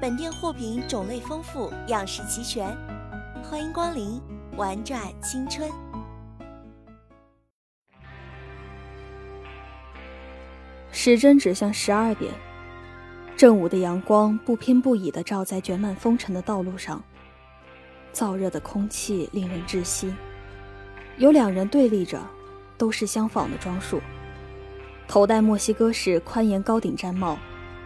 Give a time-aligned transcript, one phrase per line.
[0.00, 2.74] 本店货品种类丰富，样式齐全，
[3.42, 4.18] 欢迎光临，
[4.56, 5.70] 玩转青春。
[10.90, 12.32] 时针指向十二点，
[13.36, 17.04] 正午的阳光不偏不倚地照在卷满风尘的道路上，
[18.10, 20.14] 燥热的空气令人窒息。
[21.18, 22.18] 有两人对立着，
[22.78, 24.00] 都是相仿的装束，
[25.06, 27.36] 头戴墨西哥式宽檐高顶毡帽。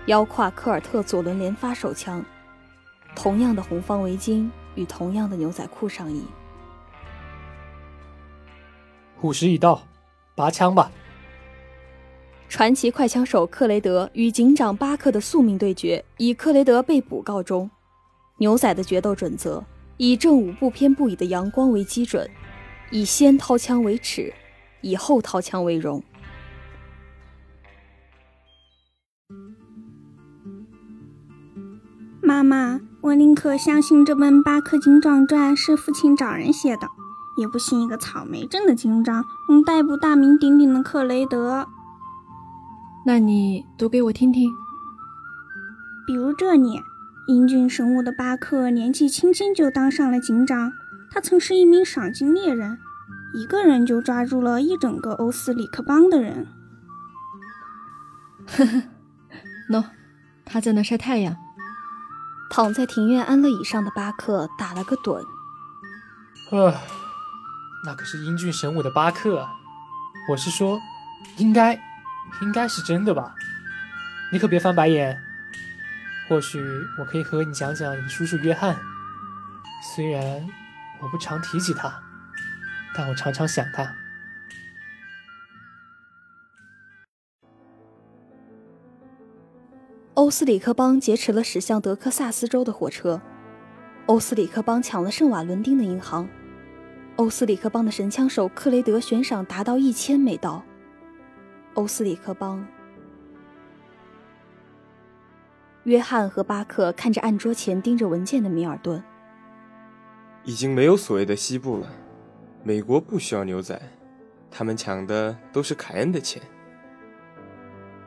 [0.07, 2.23] 腰挎科尔特左轮连发手枪，
[3.17, 6.23] 同样的红方围巾与同样的牛仔裤上衣。
[9.23, 9.83] 午时已到，
[10.35, 10.93] 拔枪吧！
[12.51, 17.71] 传奇快枪手克雷德与警长巴克的宿命对决以克雷德被捕告终。
[18.37, 19.65] 牛仔的决斗准则
[19.97, 22.29] 以正午不偏不倚的阳光为基准，
[22.91, 24.35] 以先掏枪为耻，
[24.83, 26.03] 以后掏枪为荣。
[32.25, 36.89] 妈妈，我宁可相信这本《巴克警长传》是父亲找人写的，
[37.37, 41.69] 也不信一个草莓镇的警长能逮捕大名鼎鼎的克雷德。
[43.05, 44.51] 那你读给我听听。
[46.07, 46.81] 比如这里，
[47.29, 50.73] 英俊神武的巴克年纪轻轻就当上了警长，
[51.11, 52.79] 他曾是一名赏金猎人，
[53.35, 56.47] 一个人就抓住了一整个欧斯里克邦的人。
[58.47, 58.83] 呵 呵
[59.69, 59.85] ，no，
[60.47, 61.37] 他在那晒太阳。
[62.55, 65.27] 躺在庭院安乐椅上的巴克打了个盹。
[66.53, 66.73] 呃，
[67.85, 69.45] 那可是英俊神武的巴克，
[70.31, 70.81] 我是说，
[71.37, 71.75] 应该，
[72.43, 73.35] 应该是真的吧？
[74.31, 75.21] 你可别翻白眼。
[76.29, 76.65] 或许
[76.97, 78.77] 我可以和你讲讲你叔叔约翰。
[79.97, 80.49] 虽然
[81.01, 81.93] 我不常提起他，
[82.95, 83.93] 但我常常想他。
[90.25, 93.21] 欧斯里克邦劫持了驶向德克萨斯州的火车，
[94.07, 96.27] 欧斯里克邦抢了圣瓦伦丁的银行，
[97.17, 100.65] 欧斯里克邦的神枪手克雷德悬赏达到一千美刀，
[101.75, 102.67] 欧斯里克邦。
[105.83, 109.05] 约翰和巴克看着案桌前盯着文件的米尔顿，
[110.45, 111.87] 已经没有所谓的西部了，
[112.63, 113.79] 美国不需要牛仔，
[114.51, 116.41] 他们抢的都是凯恩的钱，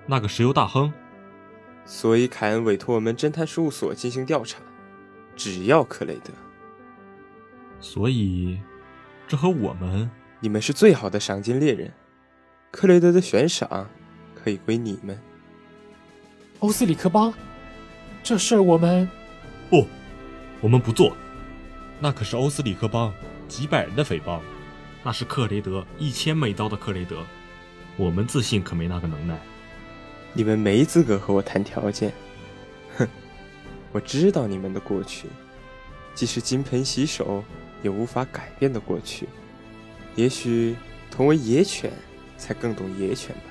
[0.07, 0.91] 那个石油大亨。
[1.87, 4.59] 所以凯恩委托我们侦探事务所进行调查，
[5.37, 6.31] 只要克雷德。
[7.79, 8.59] 所以，
[9.25, 10.09] 这和我们，
[10.41, 11.93] 你们是最好的赏金猎人，
[12.71, 13.89] 克雷德的悬赏
[14.35, 15.17] 可以归你们。
[16.59, 17.33] 欧斯里克邦，
[18.21, 19.09] 这事儿我们
[19.69, 19.87] 不，
[20.59, 21.15] 我们不做。
[21.99, 23.13] 那可是欧斯里克邦
[23.47, 24.41] 几百人的匪帮，
[25.03, 27.23] 那是克雷德一千美刀的克雷德，
[27.95, 29.39] 我们自信可没那个能耐。
[30.33, 32.13] 你们没资格和我谈条件，
[32.97, 33.07] 哼！
[33.91, 35.27] 我知道你们的过去，
[36.13, 37.43] 即使金盆洗手
[37.81, 39.27] 也无法改变的过去。
[40.15, 40.75] 也许
[41.09, 41.91] 同为野犬，
[42.37, 43.41] 才更懂野犬吧。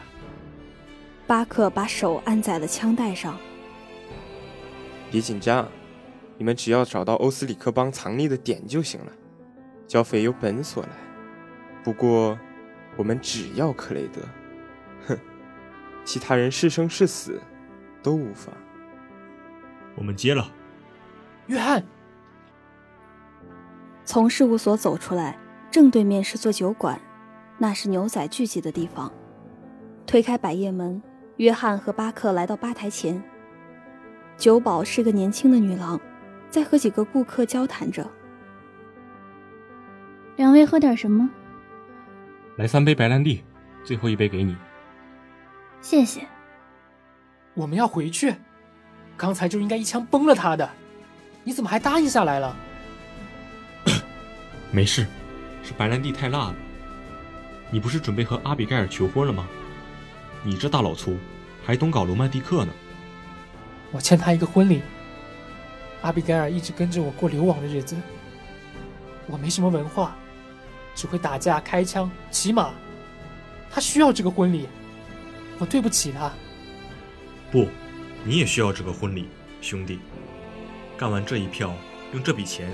[1.27, 3.37] 巴克把手按在了枪带上。
[5.11, 5.69] 别紧张，
[6.39, 9.13] 你们只要找到欧斯里克邦藏匿的点就行了。
[9.89, 10.91] 交费由本所来，
[11.83, 12.39] 不过
[12.97, 14.21] 我们只要克雷德。
[16.07, 17.39] 其他人是生是死，
[18.01, 18.53] 都无法。
[19.97, 20.51] 我们接了。
[21.49, 21.85] 约翰，
[24.05, 25.37] 从事务所走出来，
[25.69, 26.99] 正对面是座酒馆，
[27.59, 29.13] 那是牛仔聚集的地方。
[30.07, 31.03] 推开百叶门，
[31.39, 33.21] 约翰和巴克来到吧台前。
[34.37, 36.01] 酒保是个年轻的女郎，
[36.49, 38.09] 在和几个顾客交谈着。
[40.37, 41.29] 两位喝点什么？
[42.57, 43.43] 来三杯白兰地，
[43.83, 44.57] 最后一杯给你。
[45.89, 46.27] 谢谢。
[47.55, 48.35] 我们要回去，
[49.17, 50.69] 刚才就应该一枪崩了他的，
[51.45, 52.57] 你怎么还答应下来了？
[54.73, 55.07] 没事，
[55.63, 56.57] 是白兰地太辣了。
[57.71, 59.47] 你不是准备和阿比盖尔求婚了吗？
[60.43, 61.17] 你这大老粗，
[61.65, 62.73] 还懂搞罗曼蒂克呢？
[63.93, 64.83] 我欠他一个婚礼。
[66.03, 67.95] 阿比盖尔一直跟着我过流亡的日子，
[69.29, 70.17] 我没什么文化，
[70.97, 72.71] 只会打架、开枪、骑马。
[73.71, 74.69] 他需要这个婚礼，
[75.59, 76.31] 我对不起他。
[77.51, 77.69] 不，
[78.25, 79.29] 你也需要这个婚礼，
[79.61, 80.01] 兄弟。
[80.99, 81.75] 干完这一票，
[82.13, 82.71] 用这笔钱，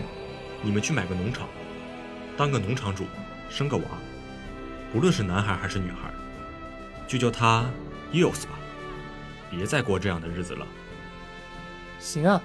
[0.62, 1.49] 你们去买个农场，
[2.37, 3.05] 当个农场主，
[3.50, 3.84] 生个娃，
[4.93, 6.12] 不论是男孩还是女孩，
[7.06, 7.69] 就叫他
[8.12, 8.58] Eos 吧，
[9.50, 10.67] 别再过这样的日子了。
[11.99, 12.40] 行啊，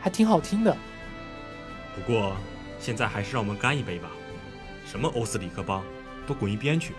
[0.00, 0.76] 还挺好听的。
[1.94, 2.36] 不过，
[2.80, 4.08] 现在还是让我们干一杯吧。
[4.84, 5.82] 什么欧斯里克邦，
[6.26, 6.92] 都滚一边去！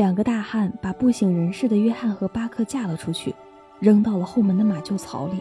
[0.00, 3.34] 两个大汉把不省人事的约翰和巴克架了出去，
[3.80, 5.38] 扔到了后门的马厩槽里。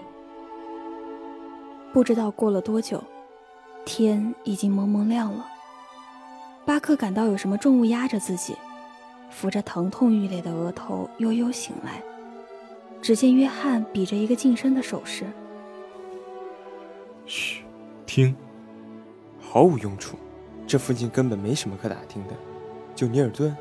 [1.93, 3.01] 不知道过了多久，
[3.85, 5.47] 天已经蒙蒙亮了。
[6.65, 8.53] 巴克感到有什么重物压着自己，
[9.29, 12.03] 扶着疼痛欲裂的额头，悠悠醒来。
[13.01, 15.23] 只见约翰比着一个近身的手势
[17.25, 17.63] ：“嘘，
[18.05, 18.35] 听，
[19.39, 20.17] 毫无用处。
[20.67, 22.33] 这附近根本没什么可打听的，
[22.93, 23.55] 就尼尔顿。”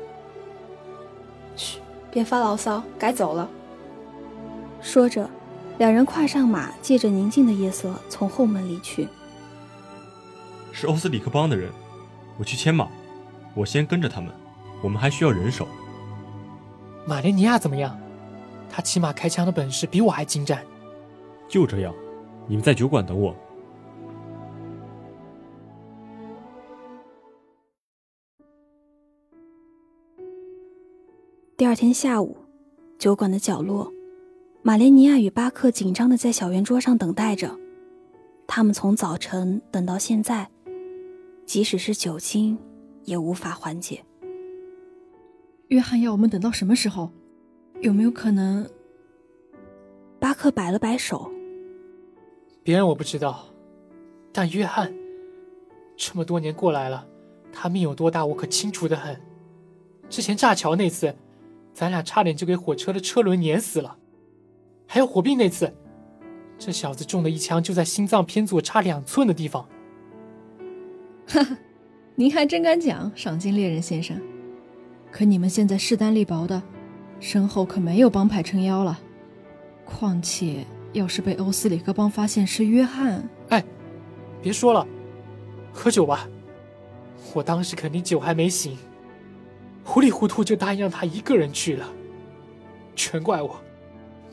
[1.59, 1.79] 嘘，
[2.09, 3.49] 别发牢骚，该走了。
[4.81, 5.29] 说着，
[5.77, 9.09] 两人跨上马，借着宁静的夜色从后门离去。
[10.71, 11.69] 是欧斯里克邦的人，
[12.37, 12.87] 我去牵马，
[13.53, 14.31] 我先跟着他们。
[14.81, 15.67] 我们还需要人手。
[17.05, 17.99] 马莲尼亚怎么样？
[18.71, 20.63] 他骑马开枪的本事比我还精湛。
[21.49, 21.93] 就这样，
[22.47, 23.35] 你们在酒馆等我。
[31.59, 32.37] 第二天下午，
[32.97, 33.91] 酒馆的角落，
[34.61, 37.53] 玛莲尼亚与巴克紧张的在小圆桌上等待着。
[38.47, 40.49] 他们从早晨等到现在，
[41.45, 42.57] 即使是酒精，
[43.03, 44.01] 也无法缓解。
[45.67, 47.11] 约翰要我们等到什么时候？
[47.81, 48.65] 有没有可能？
[50.17, 51.29] 巴克摆了摆手。
[52.63, 53.43] 别人我不知道，
[54.31, 54.93] 但约翰，
[55.97, 57.05] 这么多年过来了，
[57.51, 59.19] 他命有多大，我可清楚的很。
[60.09, 61.13] 之前炸桥那次。
[61.79, 63.95] 咱俩差点就给火车的车轮碾死了，
[64.85, 65.73] 还有火并那次，
[66.57, 69.65] 这小子中的一枪就在心脏偏左差两寸的地方。
[71.25, 71.57] 哈哈，
[72.15, 74.19] 您还真敢讲，赏金猎人先生。
[75.09, 76.61] 可你们现在势单力薄的，
[77.21, 78.99] 身后可没有帮派撑腰了。
[79.85, 83.63] 况且，要是被欧斯里克帮发现是约翰，哎，
[84.41, 84.85] 别说了，
[85.71, 86.27] 喝酒吧。
[87.33, 88.77] 我当时肯定酒还没醒。
[89.89, 91.91] 糊里糊涂就答应让他一个人去了，
[92.95, 93.59] 全怪我，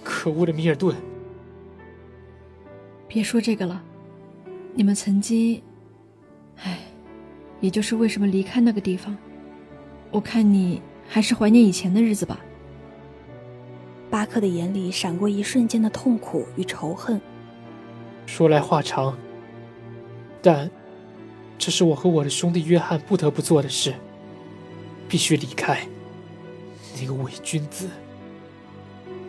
[0.05, 0.95] 可恶的米尔顿！
[3.09, 3.83] 别说这个了，
[4.75, 5.63] 你们曾经，
[6.59, 6.81] 唉，
[7.63, 9.17] 也就是为什么离开那个地方，
[10.11, 12.39] 我看你还是怀念以前的日子吧。
[14.11, 17.19] 巴克的眼里闪过一瞬间的痛苦与仇恨。
[18.27, 19.17] 说来话长，
[20.43, 20.71] 但
[21.57, 23.95] 这是我和我的兄弟约翰不得不做的事。
[25.09, 25.87] 必须离开
[27.01, 27.89] 那个伪君子。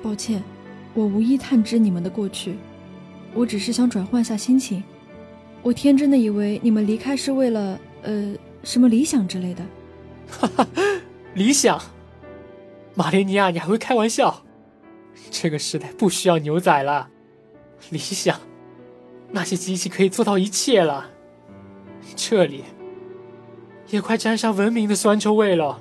[0.02, 0.42] 抱歉，
[0.94, 2.56] 我无意探知你们的过去，
[3.34, 4.84] 我只是想转换下心情。
[5.62, 9.66] 我天真的以为你们离开是为了呃什么理想之类的。
[10.30, 10.68] 哈哈，
[11.34, 11.82] 理想？
[12.94, 14.44] 马莲尼亚，你还会开玩笑？
[15.30, 17.10] 这个时代不需要牛仔了。
[17.90, 18.40] 理想？
[19.32, 21.12] 那些机器可以做到一切了。
[22.16, 22.64] 这里。
[23.90, 25.80] 也快沾上文明的酸臭味了，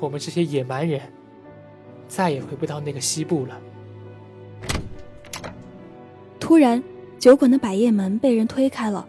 [0.00, 1.00] 我们这些野蛮人
[2.08, 3.60] 再也回不到那个西部了。
[6.40, 6.82] 突然，
[7.18, 9.06] 酒馆的百叶门被人推开了，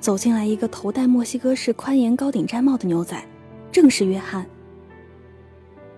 [0.00, 3.22] 走进来一个头戴墨西哥式宽檐高顶毡帽的牛仔，
[3.70, 4.46] 正是约翰。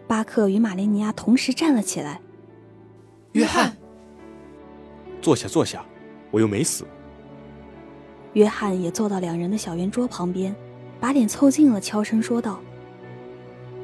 [0.08, 2.20] 巴克与玛莲尼亚同时站了起来。
[3.32, 3.76] 约翰，
[5.22, 5.84] 坐下，坐下，
[6.32, 6.84] 我又没死。
[8.32, 10.54] 约翰也坐到两人的小圆桌旁边。
[11.04, 12.62] 把脸凑近了，悄声说道：“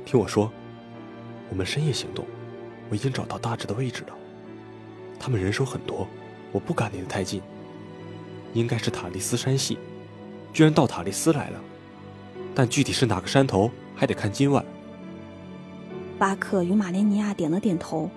[0.06, 0.50] 听我说，
[1.50, 2.24] 我们深夜行动，
[2.88, 4.14] 我已经找到大致的位置了。
[5.18, 6.08] 他们人手很多，
[6.50, 7.42] 我不敢离得太近。
[8.54, 9.76] 应该是塔利斯山系，
[10.50, 11.60] 居然到塔利斯来了，
[12.54, 14.64] 但具体是哪个山头，还得看今晚。
[16.18, 18.08] 巴克与马莲尼亚点了点头。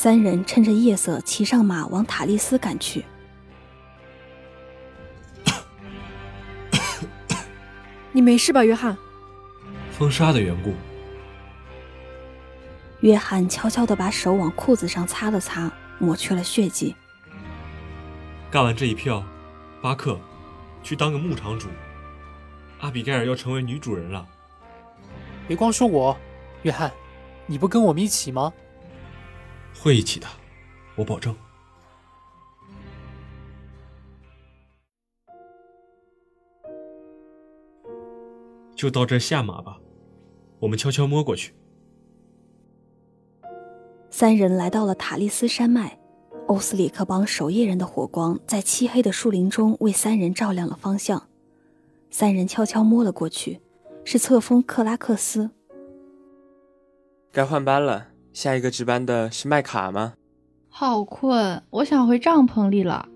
[0.00, 3.04] 三人趁着夜色骑上马往塔利斯赶去。
[8.12, 8.96] 你没事吧，约翰？
[9.90, 10.72] 风沙的缘故。
[13.00, 16.94] 约翰悄悄的把手往裤子上擦了擦，抹去了血迹。
[18.52, 19.24] 干完这一票，
[19.82, 20.16] 巴克，
[20.84, 21.66] 去当个牧场主。
[22.78, 24.24] 阿比盖尔要成为女主人了。
[25.48, 26.16] 别光说我，
[26.62, 26.92] 约翰，
[27.46, 28.52] 你不跟我们一起吗？
[29.80, 30.26] 会一起的，
[30.96, 31.34] 我保证。
[38.74, 39.78] 就到这下马吧，
[40.60, 41.52] 我们悄悄摸过去。
[44.10, 45.98] 三人来到了塔利斯山脉，
[46.46, 51.28] 欧斯里克邦守夜人的火光在漆黑的树林中为三人照亮了方向。
[52.10, 53.60] 三人悄悄摸了过去，
[54.04, 55.50] 是册封克拉克斯。
[57.32, 60.14] 该换班了，下一个值班的是麦卡吗？
[60.68, 63.08] 好困，我想回帐篷里了。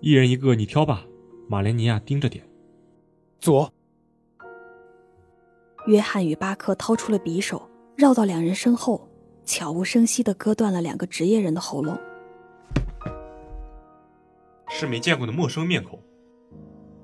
[0.00, 1.06] 一人一个，你挑吧。
[1.48, 2.44] 马莲尼亚盯着点。
[3.38, 3.72] 左。
[5.86, 9.08] 约翰与巴克掏出了匕首，绕到两人身后，
[9.44, 11.96] 悄无声息的割断了两个职业人的喉咙。
[14.68, 15.96] 是没见过的陌生面孔。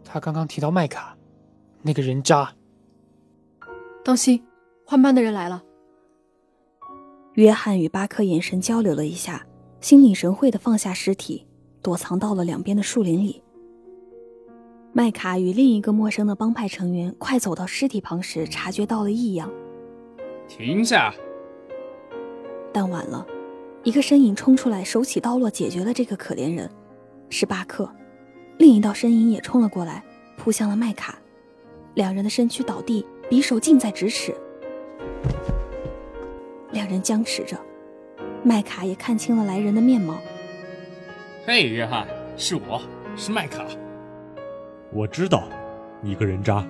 [0.03, 1.17] 他刚刚提到麦卡，
[1.81, 2.53] 那个人渣。
[4.05, 4.45] 当心，
[4.85, 5.63] 换班的人来了。
[7.37, 9.47] 约翰与巴克眼神交流了一下，
[9.83, 11.47] 心领神会地放下尸体，
[11.83, 13.43] 躲藏到了两边的树林里。
[14.95, 19.53] 麦卡与另一个陌生的帮派成员快走到尸体旁时，察觉到了异样，
[20.49, 21.15] 停下！
[22.73, 23.27] 但晚了，
[23.83, 26.71] 一个身影冲出来，手起刀落，解决了这个可怜人，
[27.29, 27.87] 是巴克。
[28.57, 30.03] 另一道身影也冲了过来，
[30.39, 31.19] 扑向了麦卡，
[31.93, 34.35] 两人的身躯倒地，匕首近在咫尺。
[36.77, 37.57] 两人僵持着，
[38.45, 40.19] 麦卡也看清了来人的面貌。
[41.47, 42.07] 嘿，约翰，
[42.37, 42.83] 是我，
[43.17, 43.65] 是麦卡。
[44.93, 45.49] 我知道，
[46.03, 46.63] 你个人渣。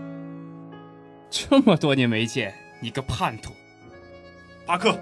[1.29, 3.53] 这么多年没见，你个叛徒！
[4.65, 4.97] 巴克。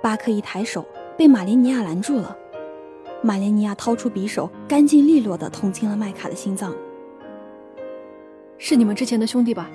[0.00, 0.86] 巴克一抬手，
[1.18, 2.36] 被马莲尼亚拦住了。
[3.20, 6.72] 马莲尼亚掏出匕首，干净利落地捅进了麦卡的心脏。
[8.58, 9.68] 是你们之前的兄弟吧？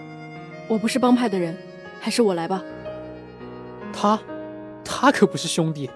[0.70, 1.54] 我不是帮派的人，
[2.00, 2.64] 还是我来吧。
[4.00, 4.20] 他，
[4.86, 5.90] 他可不是兄弟，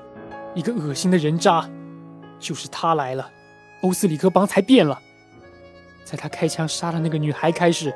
[0.55, 1.69] 一个恶心的人渣。
[2.39, 3.29] 就是他来了，
[3.83, 4.99] 欧斯里克帮才变了。
[6.03, 7.93] 在他开枪杀了那个女孩开始，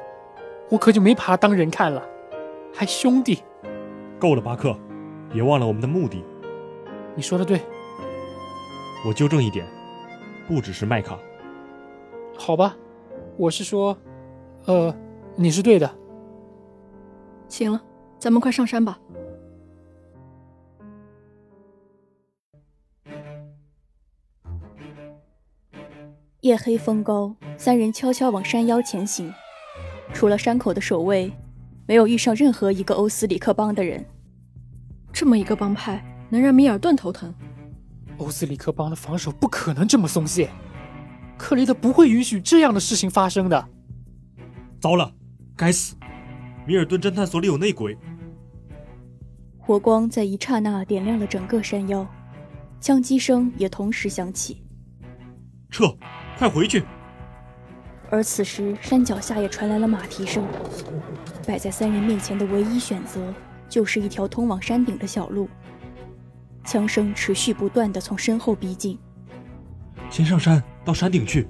[0.70, 2.04] 我可就没把他当人看了，
[2.72, 3.42] 还兄弟。
[4.20, 4.78] 够了，巴克，
[5.34, 6.24] 别忘了我们的目的。
[7.16, 7.60] 你说的对。
[9.08, 9.66] 我纠正一点，
[10.48, 11.18] 不只是麦卡。
[12.38, 12.78] 好吧，
[13.38, 13.98] 我是说，
[14.66, 14.96] 呃，
[15.36, 15.90] 你是对的。
[17.48, 17.82] 行了，
[18.20, 19.00] 咱们快上山吧。
[26.46, 29.34] 夜黑风高，三人悄悄往山腰前行。
[30.14, 31.34] 除了山口的守卫，
[31.88, 34.06] 没有遇上任何一个欧斯里克帮的人。
[35.12, 37.34] 这么一个帮派，能让米尔顿头疼。
[38.18, 40.52] 欧斯里克帮的防守不可能这么松懈，
[41.36, 43.68] 克雷德不会允许这样的事情发生的。
[44.80, 45.12] 糟了，
[45.58, 45.96] 该死！
[46.68, 47.98] 米尔顿侦探所里有内鬼。
[49.58, 52.08] 火光在一刹那点亮了整个山腰，
[52.80, 54.62] 枪击声也同时响起。
[55.72, 55.86] 撤，
[56.38, 56.84] 快回去！
[58.12, 60.46] 而此时山脚下也传来了马蹄声。
[61.48, 63.34] 摆在三人面前的唯一选择，
[63.68, 65.50] 就是一条通往山顶的小路。
[66.64, 68.98] 枪声持续不断的从身后逼近。
[70.10, 71.48] 先上山，到山顶去。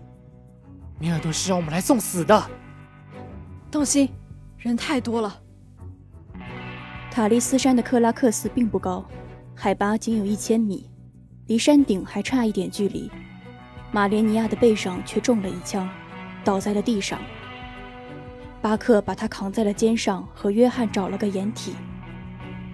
[1.00, 2.50] 米尔顿是让我们来送死的。
[3.72, 4.10] 当心，
[4.58, 5.42] 人太多了。
[7.12, 9.06] 塔利斯山的克拉克斯并不高，
[9.54, 10.90] 海拔仅有一千米，
[11.48, 13.10] 离山顶还差一点距离。
[13.96, 15.90] 马莲尼亚的背上却中了一枪，
[16.44, 17.18] 倒在了地上。
[18.62, 21.74] 巴克把他扛在了肩上，和约翰找了个掩体。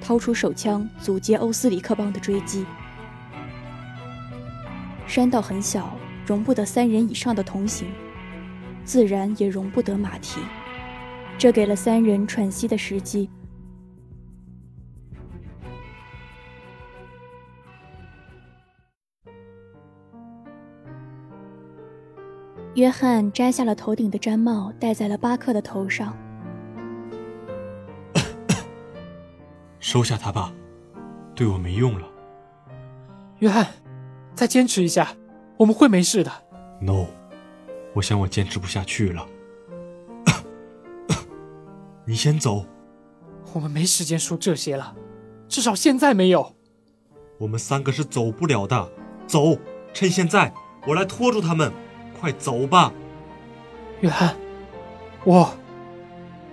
[0.01, 2.66] 掏出手枪，阻截欧斯里克帮的追击。
[5.06, 7.88] 山道很小，容不得三人以上的同行，
[8.84, 10.42] 自然也容不得马蹄。
[11.38, 13.30] 这给了三人喘息的时机。
[22.75, 26.18] 约翰摘下了头顶的毡帽，戴在了巴克的头上。
[29.80, 30.54] 收下它吧，
[31.36, 32.08] 对我没用了。
[33.40, 33.68] 约翰，
[34.34, 35.16] 再坚持一下，
[35.58, 36.32] 我们会没事的。
[36.80, 37.08] No，
[37.94, 39.28] 我想我坚持不下去了。
[42.08, 42.66] 你先走。
[43.51, 44.96] 我们没时间说这些了，
[45.50, 46.56] 至少现在没有。
[47.38, 48.90] 我们三个是走不了的，
[49.28, 49.58] 走，
[49.94, 50.54] 趁现在，
[50.88, 51.70] 我来拖住他们。
[52.22, 52.94] 快走吧，
[54.01, 54.36] 约翰！
[55.24, 55.51] 我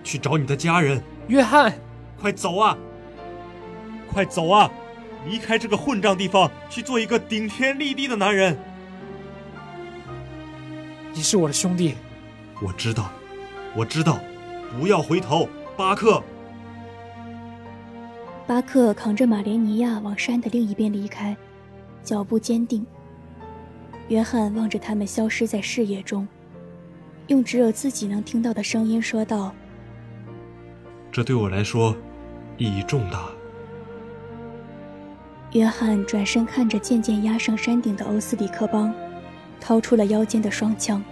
[0.02, 1.02] 去找你的家人。
[1.26, 1.78] 约翰，
[2.18, 2.74] 快走啊！
[4.10, 4.70] 快走啊！
[5.26, 8.58] 离开这个混账地方，去做一个顶天立地的男人。
[11.12, 11.96] 你是我的兄弟，
[12.62, 13.10] 我知道，
[13.76, 14.18] 我知道。
[14.80, 15.46] 不要回头，
[15.76, 16.22] 巴克。
[18.46, 21.36] 巴克扛着马莲尼亚往山的另一边离开，
[22.02, 22.86] 脚步坚定。
[24.08, 26.26] 约翰望着他们消失在视野中，
[27.26, 29.54] 用只有自己能听到的声音说道
[31.12, 31.94] ：“这对我来说
[32.56, 33.28] 意义重大。”
[35.52, 38.94] 约翰转身看着渐渐压上山顶的欧斯里克邦，
[39.60, 41.04] 掏出了腰间的双枪。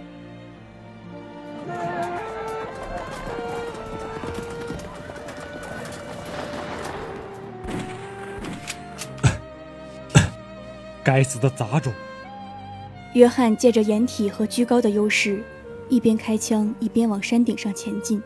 [11.03, 11.93] 该死的杂种！
[13.17, 15.43] 约翰借着掩体和居高的优势，
[15.89, 18.21] 一边开枪一边往山顶上前进。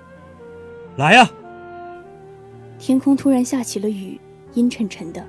[0.97, 1.31] 来呀！
[2.77, 4.19] 天空突然下起了雨，
[4.53, 5.25] 阴沉沉的。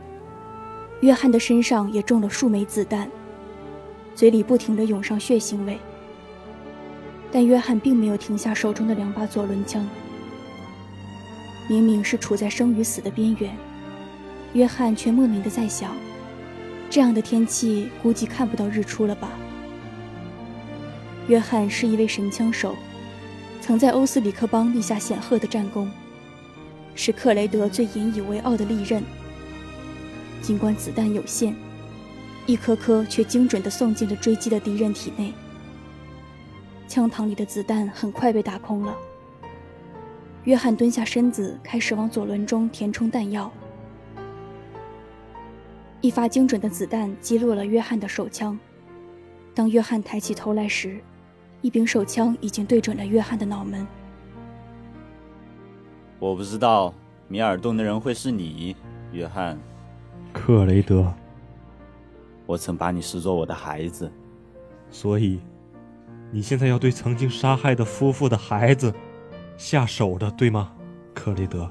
[1.00, 3.08] 约翰的身上也中了数枚子弹，
[4.16, 5.78] 嘴里不停地涌上血腥味。
[7.30, 9.88] 但约翰并没有停下手中的两把左轮枪。
[11.68, 13.56] 明明是处在生与死的边缘，
[14.54, 15.92] 约翰却莫名的在想：
[16.90, 19.30] 这样的天气，估计看不到日出了吧？
[21.28, 22.74] 约翰是一位神枪手，
[23.60, 25.90] 曾在欧斯里克邦立下显赫的战功，
[26.94, 29.02] 是克雷德最引以为傲的利刃。
[30.42, 31.54] 尽管子弹有限，
[32.46, 35.32] 一颗颗却精准地送进了追击的敌人体内。
[36.88, 38.94] 枪膛里的子弹很快被打空了。
[40.44, 43.50] 约翰蹲下身子，开始往左轮中填充弹药。
[46.00, 48.58] 一发精准的子弹击落了约翰的手枪。
[49.54, 50.98] 当约翰抬起头来时，
[51.62, 53.86] 一柄手枪已经对准了约翰的脑门。
[56.18, 56.92] 我不知道
[57.28, 58.76] 米尔顿的人会是你，
[59.12, 59.58] 约翰。
[60.32, 61.12] 克雷德，
[62.46, 64.10] 我曾把你视作我的孩子，
[64.90, 65.40] 所以
[66.30, 68.92] 你现在要对曾经杀害的夫妇的孩子
[69.56, 70.72] 下手的，对吗，
[71.14, 71.70] 克雷德？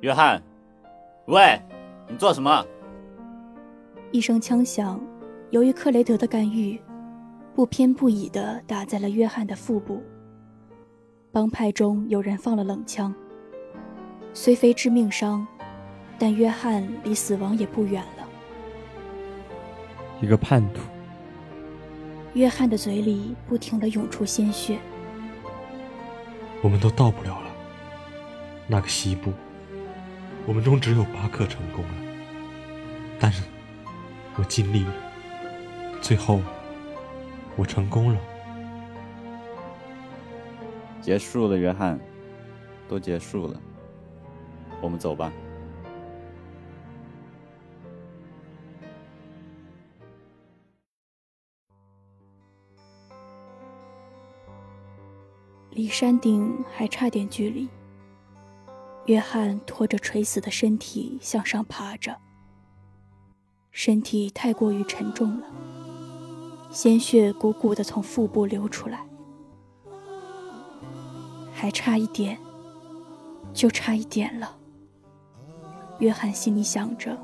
[0.00, 0.42] 约翰，
[1.26, 1.60] 喂，
[2.08, 2.66] 你做什么？
[4.10, 5.00] 一声枪响。
[5.52, 6.80] 由于克雷德的干预，
[7.54, 10.02] 不偏不倚地打在了约翰的腹部。
[11.30, 13.14] 帮派中有人放了冷枪，
[14.32, 15.46] 虽非致命伤，
[16.18, 18.26] 但约翰离死亡也不远了。
[20.22, 20.80] 一个叛徒。
[22.32, 24.78] 约翰的嘴里不停地涌出鲜血。
[26.62, 27.50] 我们都到不了了。
[28.66, 29.30] 那个西部，
[30.46, 31.94] 我们中只有巴克成功了，
[33.20, 33.42] 但是
[34.36, 34.94] 我尽力了。
[36.02, 36.40] 最后，
[37.56, 38.20] 我成功了。
[41.00, 41.98] 结束了，约翰，
[42.88, 43.58] 都结束了。
[44.82, 45.32] 我们走吧。
[55.70, 57.68] 离山顶还差点距离。
[59.06, 62.18] 约翰拖着垂死的身体向上爬着，
[63.70, 65.46] 身体太过于沉重了。
[66.72, 69.04] 鲜血汩汩地从腹部流出来，
[71.52, 72.38] 还差一点，
[73.52, 74.56] 就差一点了。
[75.98, 77.14] 约翰心里想着，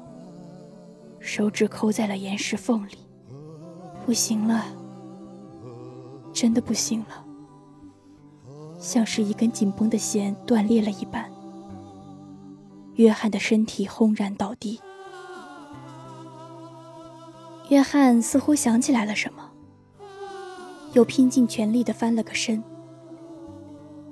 [1.19, 2.99] 手指抠在了岩石缝里，
[4.05, 4.67] 不行了，
[6.31, 7.25] 真的不行了，
[8.79, 11.25] 像是一根紧绷的弦断裂了一般。
[12.97, 14.79] 约翰的身体轰然倒地。
[17.69, 19.51] 约翰似乎想起来了什么，
[20.95, 22.63] 又拼尽全力地翻了个身，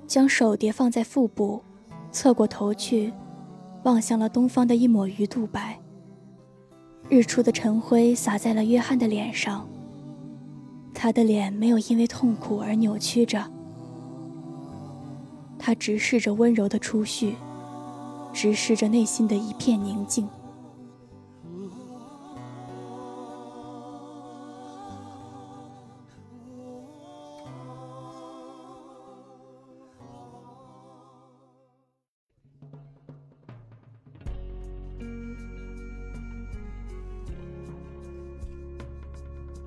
[0.07, 1.63] 将手叠放在腹部，
[2.13, 3.15] 侧过头去，
[3.85, 5.79] 望向了东方的一抹鱼肚白。
[7.09, 9.67] 日出的晨辉洒在了约翰的脸上，
[10.93, 13.51] 他的脸没有因为痛苦而扭曲着，
[15.59, 17.35] 他直视着温柔的初旭，
[18.35, 20.29] 直视着内心的一片宁静。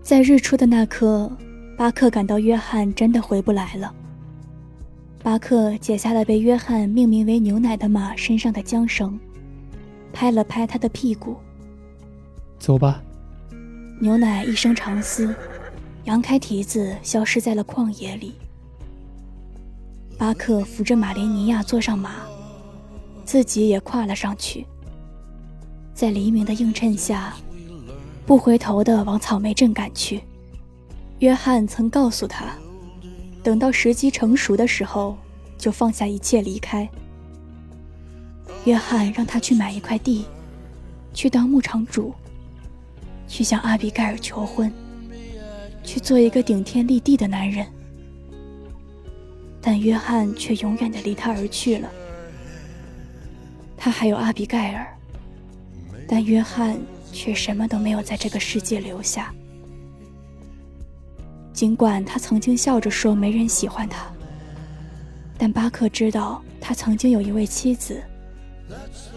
[0.10, 1.32] 在日出的那刻，
[1.78, 3.94] 巴克感到约翰真的回不来了。
[5.22, 9.20] 巴克解下了被约翰命名为牛奶的马身上的缰绳，
[10.12, 11.38] 拍了拍他的屁股。
[12.58, 13.04] 走吧。
[14.02, 15.32] 牛奶一声长嘶，
[16.06, 18.34] 扬开蹄子，消失在了旷野里。
[20.18, 22.16] 巴克扶着马莲尼亚坐上马，
[23.26, 24.66] 自己也跨了上去。
[25.94, 27.36] 在黎明的映衬下，
[28.30, 30.22] 不回头的往草莓镇赶去。
[31.18, 32.46] 约翰曾告诉他。
[33.42, 35.18] 等到时机成熟的时候，
[35.58, 36.88] 就放下一切离开。
[38.66, 40.26] 约翰让他去买一块地，
[41.12, 42.14] 去当牧场主，
[43.28, 44.72] 去向阿比盖尔求婚，
[45.84, 47.66] 去做一个顶天立地的男人。
[49.60, 51.90] 但约翰却永远的离他而去了。
[53.76, 54.96] 他还有阿比盖尔，
[56.08, 56.78] 但约翰
[57.12, 59.34] 却什么都没有在这个世界留下。
[61.54, 64.06] 尽管他曾经笑着说没人喜欢他，
[65.38, 68.02] 但巴克知道他曾经有一位妻子，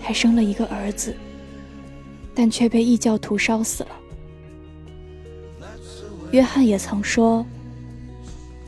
[0.00, 1.16] 还生了一个儿子，
[2.34, 3.90] 但却被异教徒烧死了。
[6.32, 7.46] 约翰也曾说：“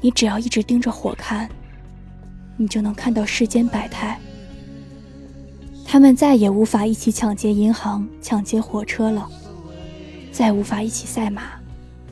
[0.01, 1.49] 你只要一直盯着火看，
[2.57, 4.21] 你就能看到世间百态。”
[5.95, 9.31] 他们再也无法一起抢劫银行、抢劫火车了，
[10.33, 11.53] 再无法一起赛马。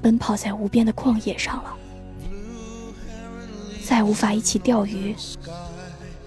[0.00, 1.74] 奔跑在无边的旷野上了，
[3.84, 5.16] 再无法一起钓鱼，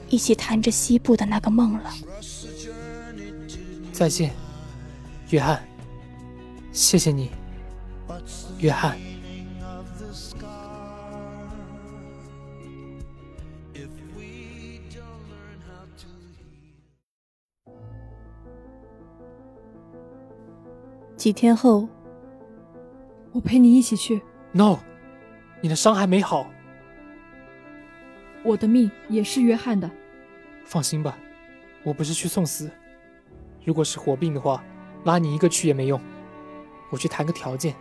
[0.09, 1.93] 一起谈着西部的那个梦了。
[3.93, 4.33] 再见，
[5.29, 5.65] 约翰。
[6.73, 7.31] 谢谢你，
[8.59, 8.97] 约翰。
[21.25, 21.89] 几天后。
[23.31, 24.21] 我陪你一起去。
[24.51, 24.77] No，
[25.59, 26.45] 你的伤还没好。
[28.43, 29.89] 我的命也是约翰的。
[30.65, 31.17] 放心吧，
[31.81, 32.69] 我不是去送死。
[33.63, 34.63] 如果是火并的话，
[35.05, 35.99] 拉你一个去也没用。
[36.91, 37.73] 我去谈个条件，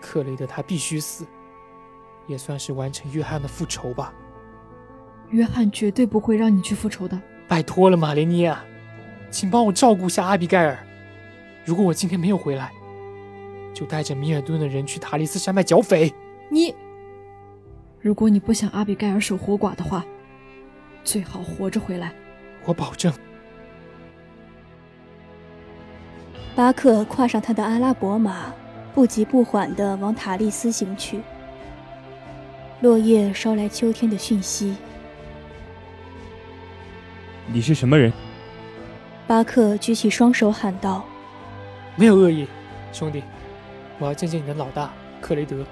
[0.00, 1.24] 克雷德他必须死，
[2.26, 4.12] 也算是完成约翰的复仇吧。
[5.30, 7.16] 约翰绝对不会让你去复仇的。
[7.46, 8.64] 拜托了，玛莲妮亚，
[9.30, 10.76] 请帮我照顾下阿比盖尔。
[11.64, 12.70] 如果我今天没有回来。
[13.74, 16.12] 就带着米尔顿的人去塔利斯山脉剿匪。
[16.50, 16.74] 你，
[18.00, 20.04] 如果你不想阿比盖尔守活寡的话，
[21.02, 22.12] 最好活着回来。
[22.66, 23.10] 我保证。
[26.54, 28.52] 巴克跨上他的阿拉伯马，
[28.94, 31.22] 不急不缓地往塔利斯行去。
[32.82, 34.76] 落叶捎来秋天的讯息。
[37.50, 38.12] 你是什么人？
[39.26, 41.06] 巴克举起双手喊道
[41.96, 42.46] ：“没有恶意，
[42.92, 43.22] 兄弟。”
[43.98, 45.64] 我要见见你的老大克雷德。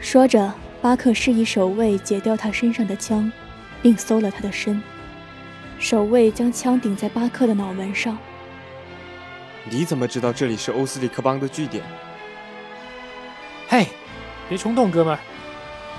[0.00, 3.32] 说着，巴克示意守卫解掉他身上的枪，
[3.80, 4.82] 并搜了他的身。
[5.78, 8.18] 守卫将枪顶在巴克的脑门上。
[9.70, 11.82] 你怎么知道这里是欧斯里克邦的据点？
[13.66, 13.86] 嘿，
[14.46, 15.18] 别冲动，哥们儿，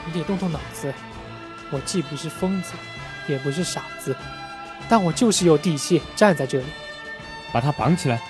[0.06, 0.94] 你得动动脑子。
[1.72, 2.74] 我既不是疯子，
[3.28, 4.16] 也不是傻子，
[4.88, 6.66] 但我就是有底气站在这里。
[7.52, 8.22] 把他绑起来。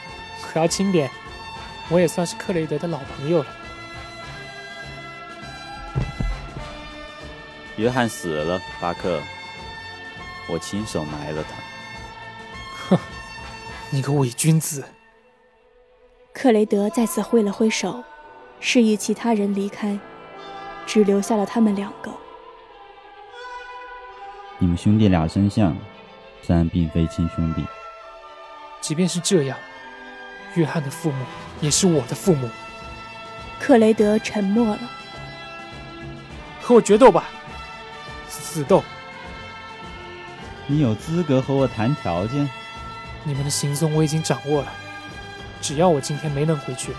[0.42, 1.10] 可要轻点。
[1.90, 3.48] 我也算是克雷德的老朋友了。
[7.78, 9.22] 约翰死了，巴克，
[10.48, 12.96] 我亲手埋了他。
[12.96, 13.00] 哼，
[13.90, 14.84] 你个伪君子！
[16.34, 18.04] 克雷德再次挥了挥手，
[18.60, 20.00] 示意其他人离开，
[20.86, 22.12] 只留下了他们两个。
[24.58, 25.76] 你们兄弟俩真像，
[26.42, 27.64] 虽然并非亲兄弟。
[28.82, 29.58] 即便是这样。
[30.56, 31.24] 约翰的父母
[31.62, 32.50] 也是我的父母。
[33.60, 34.80] 克雷德沉默了。
[36.62, 37.26] 和我决斗吧，
[38.28, 38.84] 死斗。
[40.68, 42.50] 你有资格和我谈条件？
[43.24, 44.72] 你们的行踪我已经掌握了，
[45.62, 46.92] 只要我今天没能回去，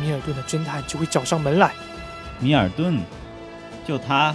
[0.00, 1.72] 米尔顿的侦探就会找上门来。
[2.38, 3.00] 米尔顿，
[3.86, 4.34] 就他？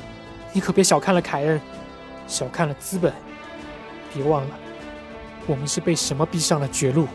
[0.54, 1.62] 你可别小看了凯恩，
[2.28, 3.14] 小看了资本。
[4.14, 4.50] 别忘了，
[5.48, 7.08] 我们是被什么逼上了绝路。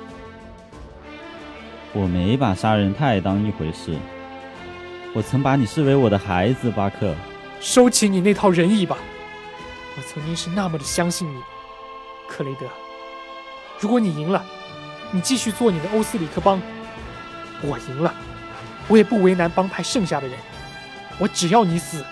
[1.96, 3.96] 我没把杀人太当一回事，
[5.14, 7.14] 我曾把你视为我的孩子，巴克。
[7.58, 8.98] 收起你那套仁义吧，
[9.96, 11.40] 我曾经是那么的相信你，
[12.28, 12.66] 克雷德。
[13.80, 14.44] 如果你赢了，
[15.10, 16.60] 你继续做你的欧斯里克邦；
[17.62, 18.12] 我赢了，
[18.88, 20.36] 我也不为难帮派剩下的人，
[21.18, 22.04] 我只要你死。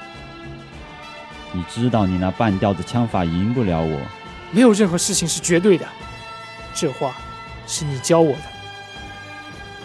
[1.52, 4.00] 你知道你那半吊子枪法赢不了我。
[4.50, 5.86] 没有任何事情是绝对的，
[6.72, 7.14] 这话
[7.66, 8.53] 是你教我的。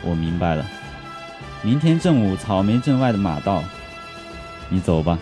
[0.03, 0.65] 我明白了，
[1.61, 3.63] 明天正午草莓镇外的马道，
[4.69, 5.19] 你走吧。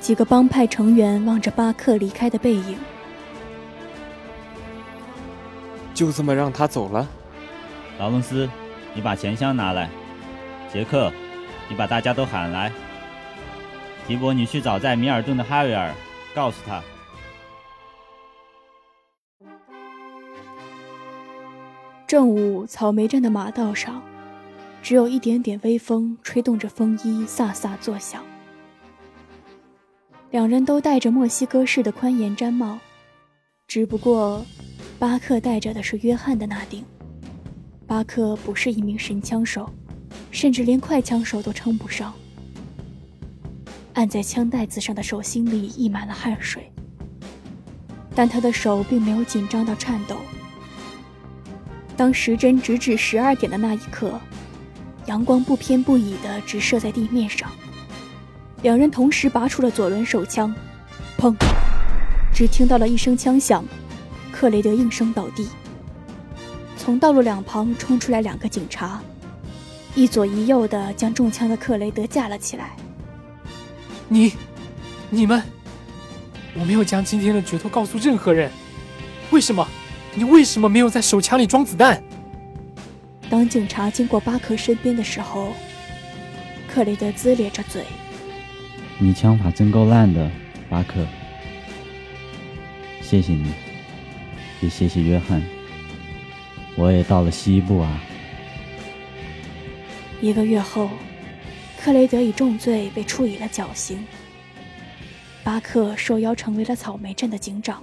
[0.00, 2.76] 几个帮派成员望着巴克离开的背影，
[5.94, 7.08] 就这么让他走了。
[7.98, 8.48] 劳伦斯，
[8.94, 9.88] 你把钱箱拿来。
[10.72, 11.12] 杰克，
[11.68, 12.72] 你把大家都喊来。
[14.08, 15.94] 提伯，你去找在米尔顿的哈维尔，
[16.34, 16.82] 告诉他。
[22.12, 24.02] 正午，草莓镇的马道上，
[24.82, 28.22] 只有一点点微风吹动着风衣，飒飒作响。
[30.30, 32.78] 两人都戴着墨西哥式的宽檐毡帽，
[33.66, 34.44] 只不过
[34.98, 36.84] 巴克戴着的是约翰的那顶。
[37.86, 39.70] 巴克不是一名神枪手，
[40.30, 42.12] 甚至连快枪手都称不上。
[43.94, 46.70] 按在枪带子上的手心里溢满了汗水，
[48.14, 50.18] 但他的手并没有紧张到颤抖。
[51.96, 54.20] 当时针直指十二点的那一刻，
[55.06, 57.50] 阳光不偏不倚地直射在地面上。
[58.62, 60.54] 两人同时拔出了左轮手枪，
[61.18, 61.34] 砰！
[62.32, 63.64] 只听到了一声枪响，
[64.30, 65.48] 克雷德应声倒地。
[66.76, 69.00] 从道路两旁冲出来两个警察，
[69.94, 72.76] 一左一右的将中枪的克雷德架了起来。
[74.08, 74.32] 你、
[75.10, 75.42] 你们，
[76.54, 78.50] 我没有将今天的决斗告诉任何人。
[79.30, 79.66] 为什么？
[80.14, 82.02] 你为什么没有在手枪里装子弹？
[83.30, 85.54] 当警察经过巴克身边的时候，
[86.68, 87.84] 克雷德龇咧着嘴。
[88.98, 90.30] 你枪法真够烂的，
[90.68, 91.06] 巴克。
[93.00, 93.52] 谢谢你，
[94.60, 95.42] 也谢谢约翰。
[96.76, 98.00] 我也到了西部啊。
[100.20, 100.90] 一个月后，
[101.78, 104.04] 克雷德以重罪被处以了绞刑。
[105.42, 107.82] 巴克受邀成为了草莓镇的警长。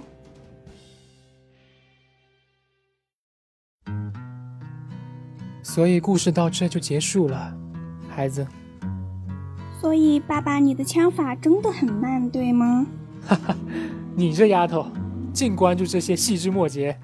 [5.72, 7.56] 所以故事到这就结束了，
[8.08, 8.44] 孩子。
[9.80, 12.84] 所以，爸爸，你的枪法真的很慢，对吗？
[13.24, 13.56] 哈哈，
[14.16, 14.88] 你这丫头，
[15.32, 16.98] 净关注这些细枝末节。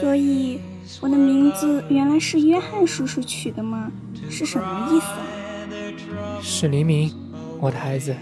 [0.00, 0.58] 所以，
[1.02, 3.92] 我的名字原来是约翰叔叔取的吗？
[4.30, 5.06] 是什么意思
[6.16, 6.40] 啊？
[6.40, 7.12] 是黎明，
[7.60, 8.16] 我的孩子，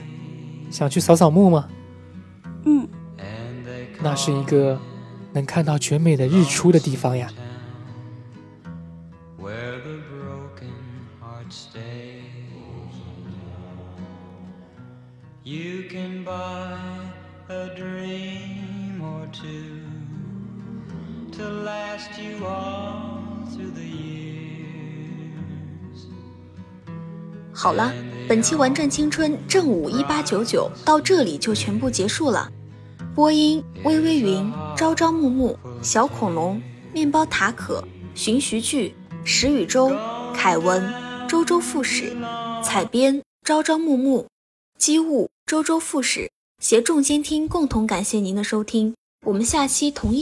[0.68, 1.68] 想去扫扫墓吗？
[2.64, 2.88] 嗯，
[4.02, 4.76] 那是一个
[5.32, 7.30] 能看到全美的日出的地方呀。
[28.42, 32.50] 期《玩转青春》正午一八九九到这里就全部结束了。
[33.14, 36.61] 播音：微微云、朝朝暮暮、小恐龙、
[36.92, 37.83] 面包塔可、
[38.14, 39.92] 寻徐剧、石宇洲、
[40.35, 40.92] 凯文、
[41.28, 42.16] 周周副使、
[42.64, 44.26] 采编：朝朝暮暮、
[44.78, 45.28] 机务。
[45.44, 46.31] 周周副使
[46.62, 48.94] 携众监听共同感谢您的收听，
[49.26, 50.20] 我们下期同一。